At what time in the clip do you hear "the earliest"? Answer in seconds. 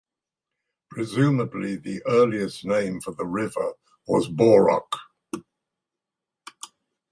1.75-2.65